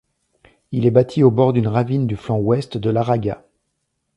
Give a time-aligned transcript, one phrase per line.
[0.71, 3.45] Il est bâti au bord d'une ravine du flanc ouest de l'Aragats.